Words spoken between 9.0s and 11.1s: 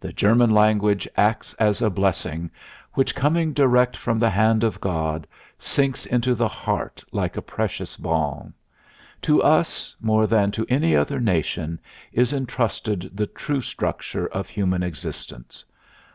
To us, more than any